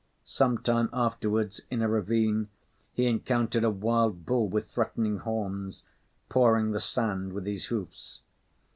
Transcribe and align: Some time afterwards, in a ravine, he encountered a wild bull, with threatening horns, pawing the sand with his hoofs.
Some 0.25 0.57
time 0.57 0.89
afterwards, 0.93 1.61
in 1.69 1.83
a 1.83 1.87
ravine, 1.87 2.47
he 2.91 3.05
encountered 3.05 3.63
a 3.63 3.69
wild 3.69 4.25
bull, 4.25 4.47
with 4.49 4.65
threatening 4.67 5.19
horns, 5.19 5.83
pawing 6.27 6.71
the 6.71 6.79
sand 6.79 7.33
with 7.33 7.45
his 7.45 7.65
hoofs. 7.65 8.21